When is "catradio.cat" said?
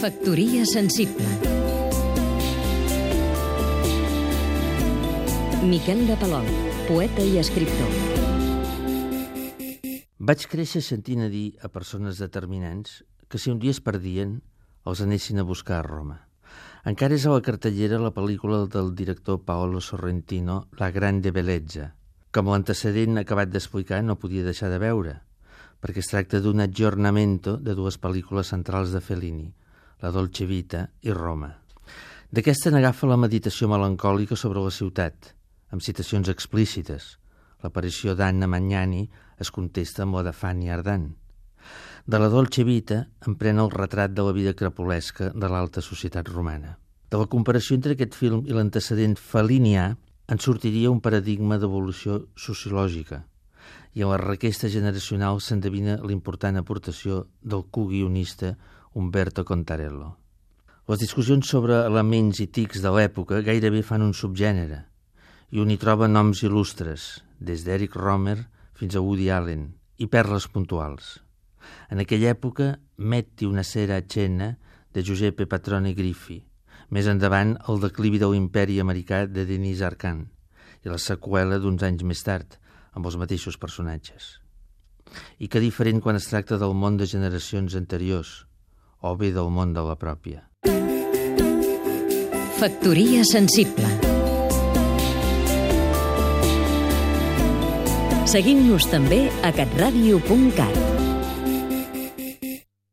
99.56-100.89